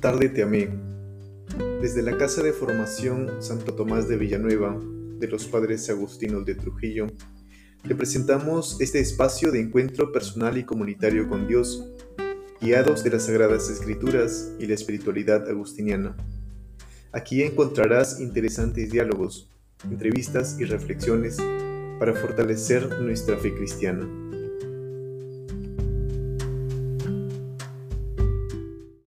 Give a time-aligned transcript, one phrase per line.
[0.00, 0.70] tarde te amé.
[1.82, 4.80] Desde la Casa de Formación Santo Tomás de Villanueva,
[5.18, 7.06] de los Padres Agustinos de Trujillo,
[7.86, 11.92] te presentamos este espacio de encuentro personal y comunitario con Dios,
[12.62, 16.16] guiados de las Sagradas Escrituras y la espiritualidad agustiniana.
[17.12, 19.50] Aquí encontrarás interesantes diálogos,
[19.84, 21.36] entrevistas y reflexiones
[21.98, 24.08] para fortalecer nuestra fe cristiana.